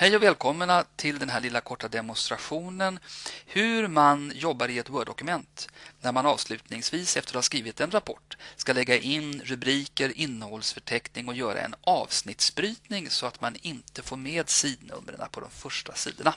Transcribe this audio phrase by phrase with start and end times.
[0.00, 2.98] Hej och välkomna till den här lilla korta demonstrationen
[3.46, 5.68] hur man jobbar i ett Word-dokument
[6.00, 11.34] när man avslutningsvis efter att ha skrivit en rapport ska lägga in rubriker, innehållsförteckning och
[11.34, 16.34] göra en avsnittsbrytning så att man inte får med sidnumren på de första sidorna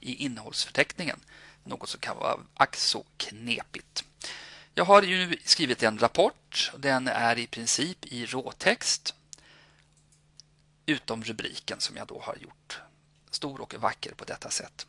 [0.00, 1.20] i innehållsförteckningen.
[1.64, 4.04] Något som kan vara ack så knepigt.
[4.74, 6.72] Jag har ju skrivit en rapport.
[6.78, 9.14] Den är i princip i råtext
[10.86, 12.80] utom rubriken som jag då har gjort
[13.36, 14.86] stor och vacker på detta sätt.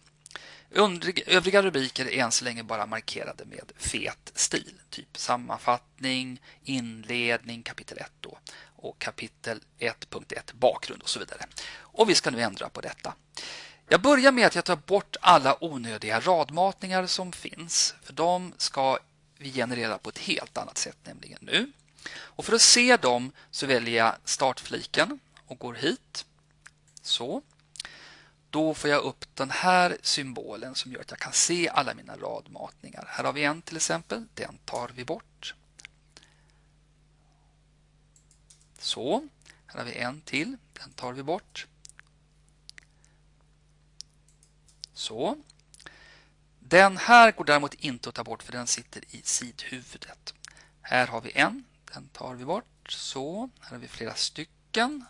[1.26, 7.98] Övriga rubriker är än så länge bara markerade med fet stil, typ sammanfattning, inledning, kapitel
[7.98, 8.38] 1 då,
[8.76, 11.46] och kapitel 1.1 bakgrund och så vidare.
[11.80, 13.14] Och vi ska nu ändra på detta.
[13.90, 19.00] Jag börjar med att jag tar bort alla onödiga radmatningar som finns, för de ska
[19.38, 21.72] vi generera på ett helt annat sätt, nämligen nu.
[22.16, 26.26] Och för att se dem så väljer jag startfliken och går hit.
[27.02, 27.42] Så.
[28.50, 32.18] Då får jag upp den här symbolen som gör att jag kan se alla mina
[32.18, 33.06] radmatningar.
[33.08, 34.26] Här har vi en till exempel.
[34.34, 35.56] Den tar vi bort.
[38.80, 39.28] Så.
[39.66, 40.58] Här har vi en till.
[40.74, 41.68] Den tar vi bort.
[44.94, 45.38] Så.
[46.60, 50.34] Den här går däremot inte att ta bort för den sitter i sidhuvudet.
[50.82, 51.64] Här har vi en.
[51.94, 52.92] Den tar vi bort.
[52.92, 53.50] Så.
[53.60, 55.06] Här har vi flera stycken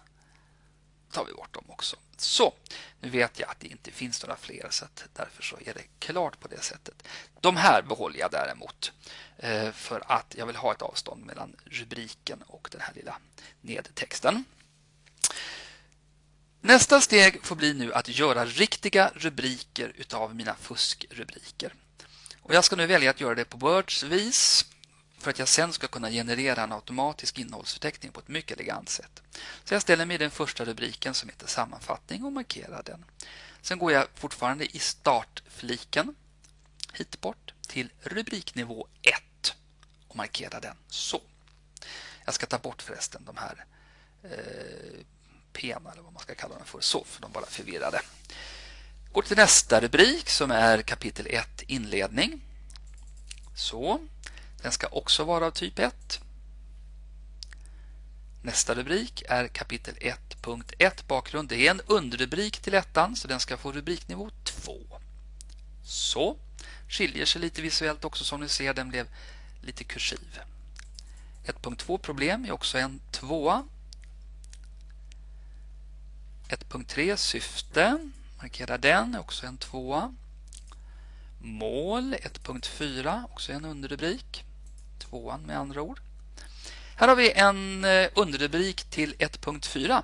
[1.12, 1.98] tar vi bort dem också.
[2.22, 2.54] Så,
[3.00, 6.40] nu vet jag att det inte finns några fler så därför så är det klart
[6.40, 7.04] på det sättet.
[7.42, 8.92] De här behåller jag däremot
[9.38, 13.18] eh, för att jag vill ha ett avstånd mellan rubriken och den här lilla
[13.62, 14.46] nedtexten.
[16.62, 21.74] Nästa steg får bli nu att göra riktiga rubriker utav mina fuskrubriker.
[22.42, 24.66] Och jag ska nu välja att göra det på Words vis
[25.18, 29.22] för att jag sen ska kunna generera en automatisk innehållsförteckning på ett mycket elegant sätt.
[29.64, 33.06] Så jag ställer mig i den första rubriken som heter sammanfattning och markerar den.
[33.62, 36.16] Sen går jag fortfarande i startfliken
[36.94, 39.56] hit bort till rubriknivå 1
[40.08, 41.22] och markerar den så.
[42.26, 43.66] Jag ska ta bort förresten de här
[44.24, 45.06] eh,
[45.54, 48.02] pena eller vad man ska kalla dem för, så för de bara förvirrade.
[49.12, 52.42] Går till nästa rubrik som är kapitel 1 inledning.
[53.56, 54.00] Så.
[54.62, 56.22] Den ska också vara av typ 1.
[58.42, 61.50] Nästa rubrik är kapitel 1.1 bakgrund.
[61.50, 64.78] Det är en underrubrik till ettan så den ska få rubriknivå 2.
[65.84, 66.38] Så.
[66.90, 69.08] Skiljer sig lite visuellt också som ni ser, den blev
[69.62, 70.40] lite kursiv.
[71.46, 73.64] 1.2 problem är också en tvåa.
[76.48, 78.10] 1.3 syfte,
[78.42, 80.16] markera den, är också en tvåa.
[81.40, 84.47] Mål 1.4, också en underrubrik
[85.00, 86.00] tvåan med andra ord.
[86.96, 90.04] Här har vi en eh, underrubrik till 1.4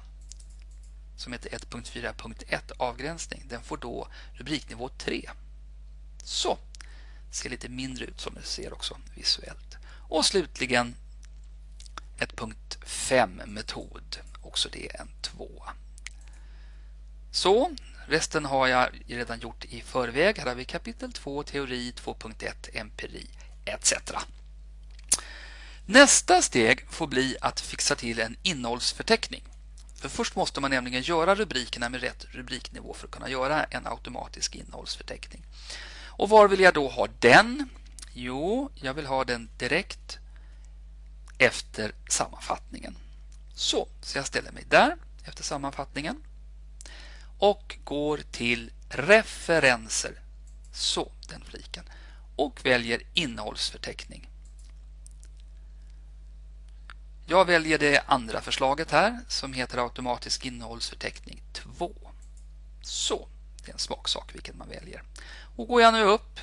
[1.17, 3.43] som heter 1.4.1 avgränsning.
[3.49, 5.29] Den får då rubriknivå 3.
[6.23, 6.57] Så,
[7.31, 9.77] ser lite mindre ut som ni ser också visuellt.
[10.09, 10.95] Och slutligen
[12.17, 15.63] 1.5 metod, också det en 2.
[17.31, 17.71] Så,
[18.07, 20.37] resten har jag redan gjort i förväg.
[20.37, 23.27] Här har vi kapitel 2, teori 2.1, empiri
[23.65, 23.93] etc.
[25.85, 29.43] Nästa steg får bli att fixa till en innehållsförteckning.
[29.95, 33.87] För först måste man nämligen göra rubrikerna med rätt rubriknivå för att kunna göra en
[33.87, 35.45] automatisk innehållsförteckning.
[36.07, 37.69] Och var vill jag då ha den?
[38.13, 40.19] Jo, jag vill ha den direkt
[41.37, 42.97] efter sammanfattningen.
[43.55, 44.95] Så, så jag ställer mig där
[45.25, 46.23] efter sammanfattningen
[47.39, 50.19] och går till referenser.
[50.73, 51.83] Så, den fliken.
[52.35, 54.29] Och väljer innehållsförteckning.
[57.25, 61.91] Jag väljer det andra förslaget här som heter automatisk innehållsförteckning 2.
[62.81, 63.27] Så,
[63.65, 65.03] det är en smaksak vilken man väljer.
[65.55, 66.39] Och går jag nu upp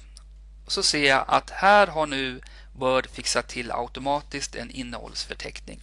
[0.66, 2.40] så ser jag att här har nu
[2.72, 5.82] Word fixat till automatiskt en innehållsförteckning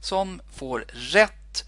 [0.00, 1.64] som får rätt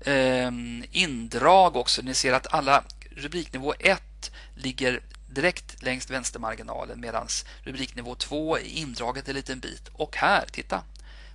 [0.00, 0.50] eh,
[0.90, 2.02] indrag också.
[2.02, 7.26] Ni ser att alla rubriknivå 1 ligger direkt längst vänstermarginalen medan
[7.62, 9.88] rubriknivå 2 är indraget en liten bit.
[9.92, 10.82] Och här, titta,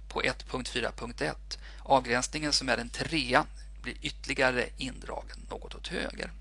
[0.08, 1.36] på 1.4.1.
[1.84, 3.46] Avgränsningen som är en trea
[3.82, 6.32] blir ytterligare indragen något åt höger.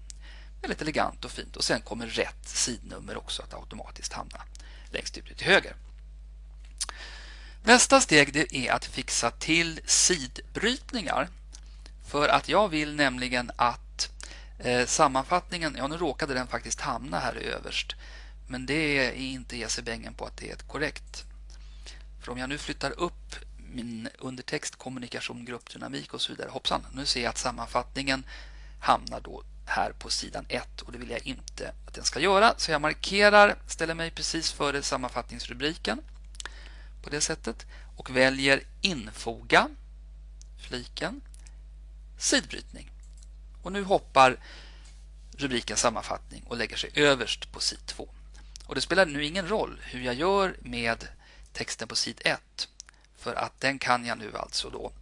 [0.60, 4.42] Väldigt elegant och fint och sen kommer rätt sidnummer också att automatiskt hamna
[4.90, 5.74] längst ut till höger.
[7.64, 11.28] Nästa steg det är att fixa till sidbrytningar.
[12.06, 14.10] För att jag vill nämligen att
[14.58, 17.94] eh, sammanfattningen, ja nu råkade den faktiskt hamna här överst.
[18.48, 21.24] Men det är inte ge sig bängen på att det är korrekt.
[22.20, 23.36] För om jag nu flyttar upp
[23.72, 26.50] min undertext, kommunikation, gruppdynamik och så vidare.
[26.50, 28.24] Hoppsan, nu ser jag att sammanfattningen
[28.80, 32.54] hamnar då här på sidan 1 och det vill jag inte att den ska göra.
[32.56, 36.00] Så jag markerar, ställer mig precis före sammanfattningsrubriken
[37.02, 37.66] på det sättet
[37.96, 39.68] och väljer infoga
[40.68, 41.20] fliken
[42.18, 42.90] sidbrytning.
[43.62, 44.36] Och nu hoppar
[45.38, 48.08] rubriken sammanfattning och lägger sig överst på sid 2.
[48.66, 51.08] Och det spelar nu ingen roll hur jag gör med
[51.52, 52.68] texten på sid 1
[53.18, 54.92] för att den kan jag nu alltså då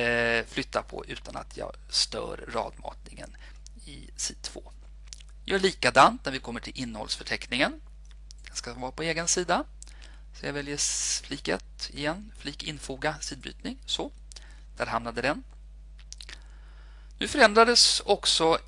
[0.00, 3.36] eh, flytta på utan att jag stör radmatningen
[3.84, 4.62] i sid 2.
[5.44, 7.80] Gör likadant när vi kommer till innehållsförteckningen.
[8.46, 9.64] Den ska vara på egen sida.
[10.40, 10.76] Så jag väljer
[11.24, 13.78] flik 1 igen, flik infoga sidbrytning.
[13.86, 14.10] Så,
[14.76, 15.42] där hamnade den.
[17.18, 18.58] Nu förändrades också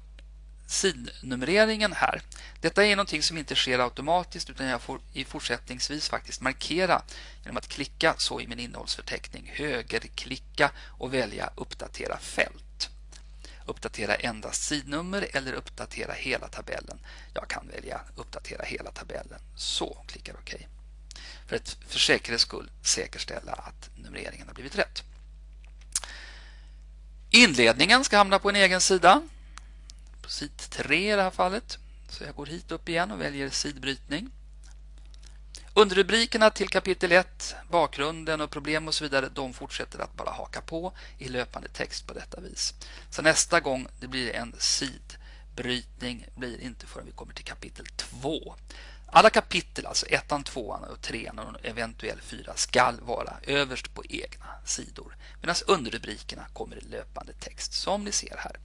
[0.67, 2.23] sidnumreringen här.
[2.61, 7.03] Detta är någonting som inte sker automatiskt utan jag får i fortsättningsvis faktiskt markera
[7.43, 12.91] genom att klicka så i min innehållsförteckning, högerklicka och välja uppdatera fält.
[13.67, 16.99] Uppdatera endast sidnummer eller uppdatera hela tabellen.
[17.35, 19.41] Jag kan välja uppdatera hela tabellen.
[19.57, 20.55] Så, klickar OK.
[21.47, 25.03] För att för säkerhets skull säkerställa att numreringen har blivit rätt.
[27.31, 29.23] Inledningen ska hamna på en egen sida.
[30.27, 31.79] På sid 3 i det här fallet.
[32.09, 34.31] Så jag går hit upp igen och väljer sidbrytning.
[35.75, 40.61] Underrubrikerna till kapitel 1, bakgrunden och problem och så vidare, de fortsätter att bara haka
[40.61, 42.75] på i löpande text på detta vis.
[43.11, 48.55] Så nästa gång det blir en sidbrytning blir inte förrän vi kommer till kapitel 2.
[49.07, 54.47] Alla kapitel, alltså ettan, tvåan och trean och eventuell 4, skall vara överst på egna
[54.65, 55.17] sidor.
[55.41, 58.57] Medan underrubrikerna kommer i löpande text, som ni ser här.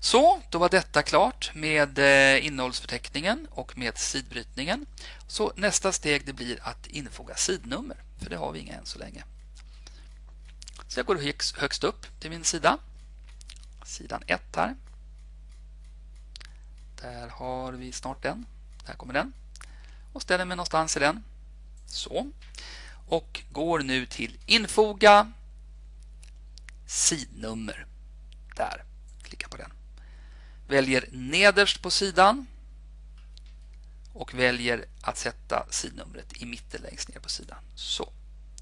[0.00, 4.86] Så, då var detta klart med eh, innehållsförteckningen och med sidbrytningen.
[5.26, 8.98] Så nästa steg det blir att infoga sidnummer, för det har vi inga än så
[8.98, 9.24] länge.
[10.88, 11.16] Så jag går
[11.60, 12.78] högst upp till min sida,
[13.84, 14.74] sidan 1 här.
[17.00, 18.46] Där har vi snart den.
[18.86, 19.32] Där kommer den.
[20.12, 21.24] Och ställer mig någonstans i den.
[21.86, 22.30] Så.
[23.08, 25.32] Och går nu till infoga
[26.86, 27.86] sidnummer.
[28.56, 28.84] Där.
[29.22, 29.77] Klicka på den.
[30.68, 32.46] Väljer nederst på sidan
[34.12, 37.58] och väljer att sätta sidnumret i mitten längst ner på sidan.
[37.74, 38.12] Så,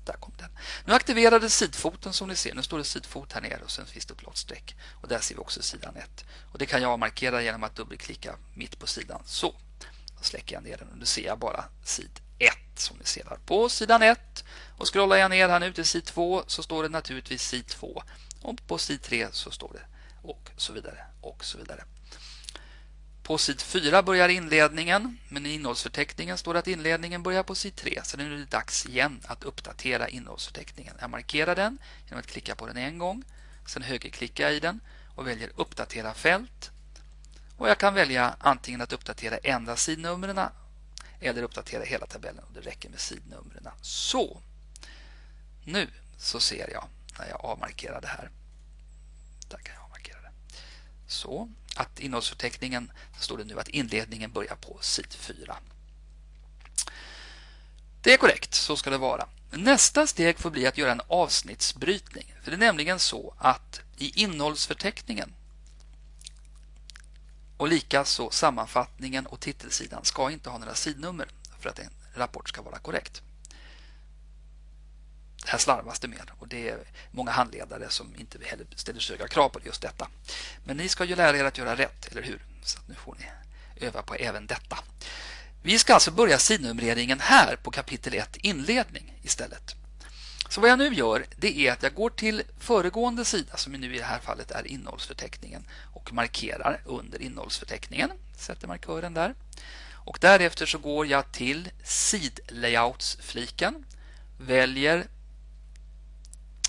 [0.05, 0.51] där kom den.
[0.85, 2.55] Nu aktiverades sidfoten som ni ser.
[2.55, 4.77] Nu står det sidfot här nere och sen finns det upplåtsträck.
[5.03, 6.25] Och där ser vi också sidan 1.
[6.53, 9.23] Och det kan jag markera genom att dubbelklicka mitt på sidan.
[9.25, 9.55] Så,
[10.19, 13.25] då släcker jag ner den och nu ser jag bara sid 1 som ni ser
[13.25, 14.45] där på sidan 1.
[14.79, 18.03] Och scrollar jag ner här nu till sid 2 så står det naturligtvis sid 2.
[18.43, 19.87] Och på sid 3 så står det
[20.23, 21.85] och så vidare och så vidare.
[23.27, 27.77] På sid 4 börjar inledningen, men i innehållsförteckningen står det att inledningen börjar på sid
[27.77, 28.01] 3.
[28.05, 30.95] Så nu är det dags igen att uppdatera innehållsförteckningen.
[31.01, 33.25] Jag markerar den genom att klicka på den en gång.
[33.67, 34.81] Sen högerklickar jag i den
[35.15, 36.71] och väljer uppdatera fält.
[37.57, 40.41] Och jag kan välja antingen att uppdatera enda sidnumren
[41.21, 42.45] eller uppdatera hela tabellen.
[42.45, 43.69] Och det räcker med sidnumren.
[43.83, 44.41] Så,
[45.65, 45.89] nu
[46.19, 46.89] så ser jag
[47.19, 48.31] när jag avmarkerar det här.
[49.49, 50.31] Där kan jag avmarkera det.
[51.07, 55.57] Så, att innehållsförteckningen står det nu att inledningen börjar på sid 4.
[58.03, 59.29] Det är korrekt, så ska det vara.
[59.51, 62.35] Nästa steg får bli att göra en avsnittsbrytning.
[62.43, 65.35] För det är nämligen så att i innehållsförteckningen
[67.57, 71.29] och likaså sammanfattningen och titelsidan ska inte ha några sidnummer
[71.61, 73.23] för att en rapport ska vara korrekt.
[75.47, 76.79] Det här slarvas det med och det är
[77.11, 80.09] många handledare som inte heller ställer så höga krav på just detta.
[80.65, 82.45] Men ni ska ju lära er att göra rätt, eller hur?
[82.63, 83.27] Så nu får ni
[83.87, 84.79] öva på även detta.
[85.63, 89.75] Vi ska alltså börja sidnumreringen här på kapitel 1 inledning istället.
[90.49, 93.95] Så vad jag nu gör det är att jag går till föregående sida som nu
[93.95, 98.11] i det här fallet är innehållsförteckningen och markerar under innehållsförteckningen.
[98.39, 99.35] Sätter markören där.
[99.93, 103.85] Och därefter så går jag till sidlayouts-fliken,
[104.39, 105.07] väljer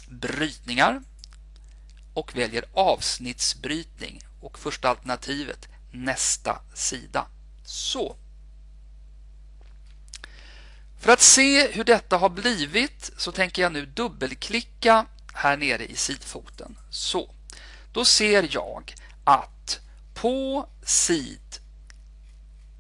[0.08, 1.02] brytningar
[2.14, 7.28] och väljer avsnittsbrytning och första alternativet nästa sida.
[7.66, 8.16] Så.
[11.00, 15.96] För att se hur detta har blivit så tänker jag nu dubbelklicka här nere i
[15.96, 16.78] sidfoten.
[16.90, 17.34] Så.
[17.92, 19.80] Då ser jag att
[20.14, 21.60] på sid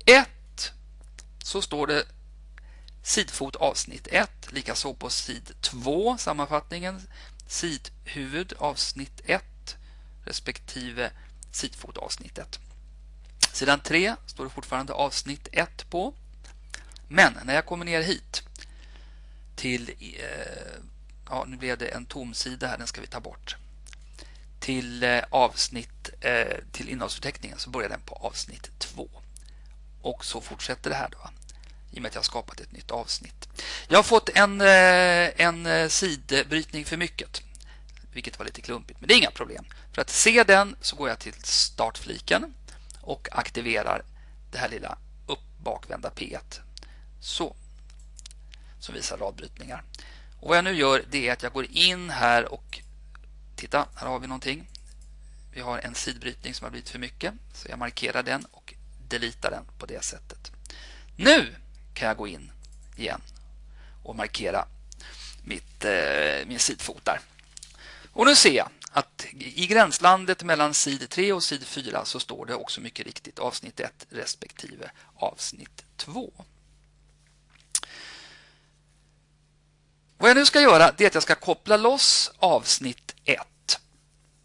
[0.05, 0.27] 1
[1.43, 2.05] så står det
[3.03, 7.01] sidfot avsnitt 1, likaså på sid 2 sammanfattningen,
[7.48, 9.44] sidhuvud avsnitt 1
[10.25, 11.12] respektive
[11.51, 12.60] sidfot avsnitt 1.
[13.54, 16.13] Sidan 3 står det fortfarande avsnitt 1 på.
[17.08, 18.44] Men när jag kommer ner hit
[19.56, 20.82] till, eh,
[21.30, 23.56] ja nu blev det en tom sida här, den ska vi ta bort.
[24.60, 29.10] till eh, avsnitt eh, till innehållsförteckningen så börjar den på avsnitt 2.
[30.01, 31.30] Och så fortsätter det här då.
[31.91, 33.50] I och med att jag har skapat ett nytt avsnitt.
[33.88, 37.41] Jag har fått en, eh, en eh, sidbrytning för mycket.
[38.12, 39.65] Vilket var lite klumpigt, men det är inga problem.
[39.94, 42.53] För att se den så går jag till startfliken
[43.01, 44.03] och aktiverar
[44.51, 46.60] det här lilla upp bakvända P1.
[47.20, 47.56] Så.
[48.79, 49.84] Som visar radbrytningar.
[50.39, 52.79] Och vad jag nu gör det är att jag går in här och
[53.56, 54.70] titta, här har vi någonting.
[55.53, 57.34] Vi har en sidbrytning som har blivit för mycket.
[57.53, 58.74] Så jag markerar den och
[59.08, 60.51] deletar den på det sättet.
[61.15, 61.56] Nu
[61.98, 62.51] kan jag gå in
[62.98, 63.22] igen
[64.04, 64.66] och markera
[65.44, 67.20] mitt, eh, min sidfot där.
[68.13, 72.46] Och nu ser jag att i gränslandet mellan sid 3 och sid 4 så står
[72.46, 76.34] det också mycket riktigt avsnitt 1 respektive avsnitt 2.
[80.18, 83.80] Vad jag nu ska göra är att jag ska koppla loss avsnitt 1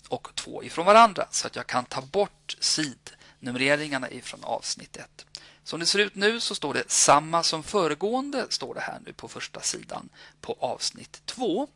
[0.09, 5.26] och 2 ifrån varandra så att jag kan ta bort sidnumreringarna ifrån avsnitt 1.
[5.64, 9.12] Som det ser ut nu så står det samma som föregående står det här nu
[9.12, 10.09] på första sidan
[10.40, 11.69] på avsnitt 2.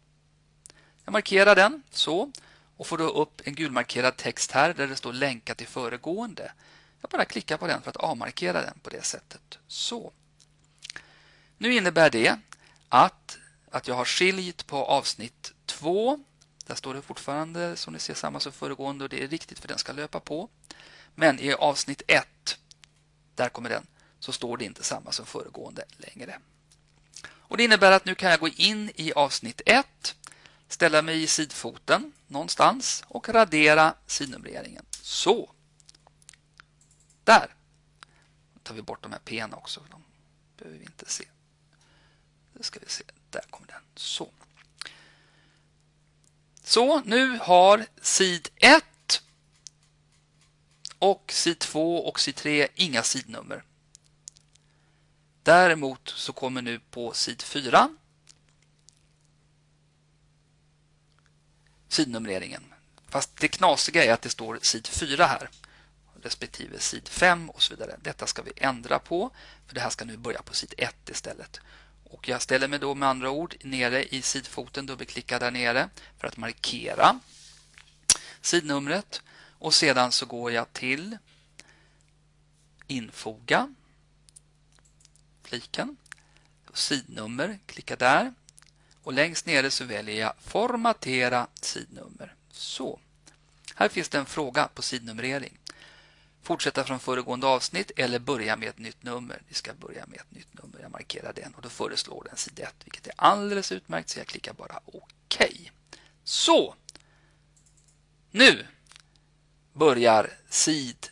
[1.05, 2.33] Jag markerar den så
[2.77, 6.53] och får då upp en gulmarkerad text här där det står länka till föregående.
[7.01, 9.59] Jag bara klickar på den för att avmarkera den på det sättet.
[9.67, 10.13] Så.
[11.59, 12.39] Nu innebär det
[12.89, 13.39] att,
[13.71, 16.25] att jag har skiljt på avsnitt 2.
[16.67, 19.69] Där står det fortfarande som ni ser samma som föregående och det är riktigt för
[19.69, 20.49] den ska löpa på.
[21.15, 22.59] Men i avsnitt 1,
[23.37, 23.87] där kommer den,
[24.19, 26.39] så står det inte samma som föregående längre.
[27.29, 30.17] Och Det innebär att nu kan jag gå in i avsnitt 1
[30.69, 34.85] ställa mig i sidfoten någonstans och radera sidnumreringen.
[34.91, 35.51] Så.
[37.25, 37.55] Där.
[38.55, 39.83] Nu tar vi bort de här p också.
[39.91, 40.03] De
[40.57, 41.25] behöver vi inte se.
[42.53, 43.05] Nu ska vi se.
[43.31, 43.83] Där kommer den.
[43.95, 44.29] Så.
[46.65, 48.85] Så, nu har sid 1
[50.99, 53.63] och sid 2 och sid 3 inga sidnummer.
[55.43, 57.89] Däremot så kommer nu på sid 4
[61.89, 62.63] sidnumreringen.
[63.09, 65.51] Fast det knasiga är att det står sid 4 här
[66.23, 67.97] respektive sid 5 och så vidare.
[68.03, 69.31] Detta ska vi ändra på
[69.67, 71.61] för det här ska nu börja på sid 1 istället.
[72.05, 75.89] Och jag ställer mig då med andra ord nere i sidfoten, dubbelklickar där nere
[76.19, 77.21] för att markera
[78.41, 79.23] sidnumret
[79.59, 81.19] och sedan så går jag till
[82.87, 83.75] infoga
[85.43, 85.97] fliken
[86.79, 88.35] sidnummer, klicka där
[89.03, 92.35] och längst nere så väljer jag formatera sidnummer.
[92.51, 93.01] Så.
[93.75, 95.59] Här finns det en fråga på sidnumrering.
[96.43, 99.43] Fortsätta från föregående avsnitt eller börja med ett nytt nummer.
[99.49, 100.79] Vi ska börja med ett nytt nummer.
[100.81, 104.27] Jag markerar den och då föreslår den sid 1, vilket är alldeles utmärkt så jag
[104.27, 105.43] klickar bara OK.
[106.25, 106.75] Så!
[108.31, 108.67] Nu
[109.79, 111.09] börjar sid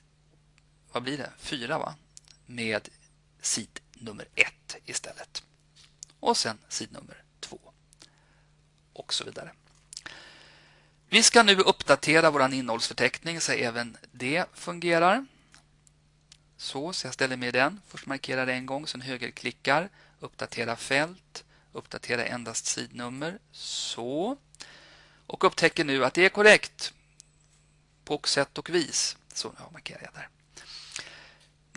[0.93, 1.31] vad blir det?
[1.39, 1.95] 4 va?
[2.47, 2.89] Med
[3.41, 5.43] sid nummer 1 istället.
[6.21, 7.25] Och sen sid nummer
[8.95, 9.51] och så vidare.
[11.09, 15.27] Vi ska nu uppdatera vår innehållsförteckning så även det fungerar.
[16.57, 17.81] Så, så jag ställer mig i den.
[17.89, 19.89] Först markerar en gång, sen högerklickar,
[20.21, 23.39] uppdatera fält, uppdatera endast sidnummer.
[23.53, 24.37] Så.
[25.27, 26.93] Och upptäcker nu att det är korrekt
[28.05, 29.17] på sätt och vis.
[29.35, 30.29] Så, nu markerar jag där.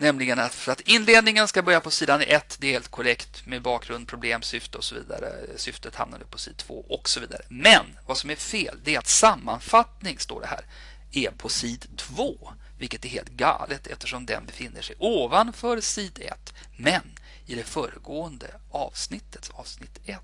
[0.00, 3.62] Nämligen att för att inledningen ska börja på sidan 1, det är helt korrekt med
[3.62, 5.32] bakgrund, problem, syfte och så vidare.
[5.56, 7.42] Syftet hamnar nu på sidan 2 och så vidare.
[7.48, 10.64] Men vad som är fel, det är att sammanfattning, står det här,
[11.12, 12.52] är på sidan 2.
[12.78, 17.02] Vilket är helt galet eftersom den befinner sig ovanför sid 1, men
[17.46, 20.20] i det föregående avsnittet, avsnitt 1.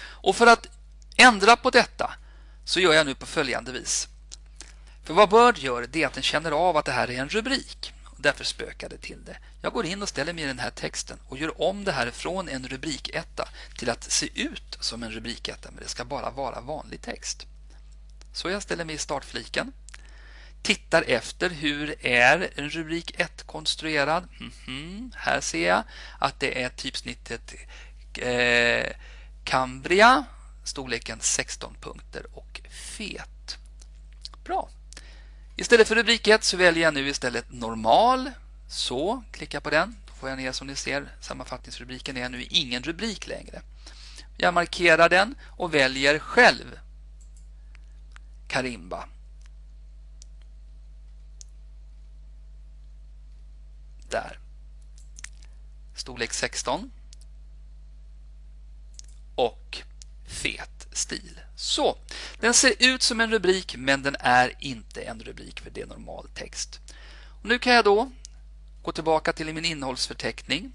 [0.00, 0.66] Och för att
[1.16, 2.14] ändra på detta
[2.64, 4.08] så gör jag nu på följande vis.
[5.08, 7.28] För vad Word gör det är att den känner av att det här är en
[7.28, 7.92] rubrik.
[8.16, 9.36] Därför spökar det till det.
[9.62, 12.10] Jag går in och ställer mig i den här texten och gör om det här
[12.10, 13.48] från en rubriketta
[13.78, 17.46] till att se ut som en rubriketta, men det ska bara vara vanlig text.
[18.32, 19.72] Så jag ställer mig i startfliken.
[20.62, 24.28] Tittar efter hur är en rubrik 1 konstruerad.
[24.40, 25.12] Mm -hmm.
[25.16, 25.82] Här ser jag
[26.18, 27.54] att det är typsnittet
[28.18, 28.92] eh,
[29.44, 30.24] Cambria,
[30.64, 33.58] storleken 16 punkter och fet.
[34.44, 34.68] Bra.
[35.60, 38.30] Istället för rubrik 1 så väljer jag nu istället normal.
[38.68, 39.96] Så, klicka på den.
[40.06, 43.62] Då får jag ner som ni ser sammanfattningsrubriken är nu ingen rubrik längre.
[44.36, 46.78] Jag markerar den och väljer själv
[48.48, 49.08] Karimba.
[54.10, 54.38] Där.
[55.96, 56.90] Storlek 16.
[59.34, 59.78] Och
[60.26, 61.98] fet stil så,
[62.40, 65.86] den ser ut som en rubrik men den är inte en rubrik för det är
[65.86, 66.80] normal text.
[67.42, 68.10] Och nu kan jag då
[68.82, 70.72] gå tillbaka till min innehållsförteckning.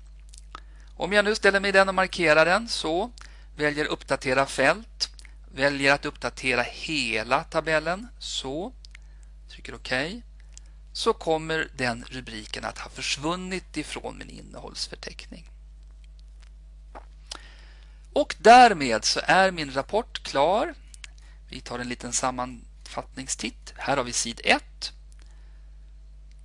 [0.96, 3.12] Om jag nu ställer mig i den och markerar den så
[3.56, 5.10] väljer uppdatera fält,
[5.56, 8.74] väljer att uppdatera hela tabellen, så,
[9.50, 9.92] trycker OK,
[10.94, 15.53] så kommer den rubriken att ha försvunnit ifrån min innehållsförteckning.
[18.14, 20.74] Och därmed så är min rapport klar.
[21.50, 23.74] Vi tar en liten sammanfattningstitt.
[23.76, 24.64] Här har vi sid 1.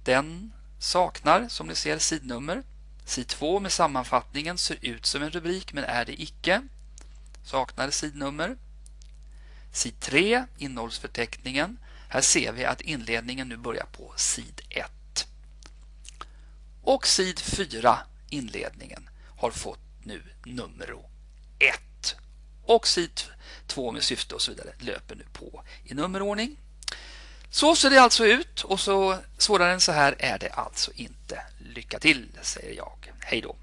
[0.04, 2.62] Den saknar, som ni ser, sidnummer.
[3.04, 6.62] Sid 2 med sammanfattningen ser ut som en rubrik men är det icke.
[7.44, 8.56] Saknar sidnummer.
[9.72, 11.78] Sid 3, innehållsförteckningen.
[12.08, 15.26] Här ser vi att inledningen nu börjar på sid 1.
[16.82, 17.98] Och sid 4,
[18.30, 20.92] inledningen, har fått nu nummer
[21.58, 22.16] 1.
[22.64, 23.20] Och sid
[23.66, 26.56] 2 med syfte och så vidare löper nu på i nummerordning.
[27.50, 31.42] Så ser det alltså ut och så svårare än så här är det alltså inte.
[31.58, 33.12] Lycka till säger jag.
[33.20, 33.56] Hej då!